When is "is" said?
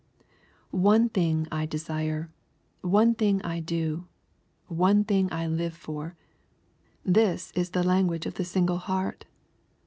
7.51-7.69